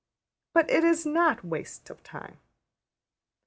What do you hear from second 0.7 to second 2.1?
it is not waste of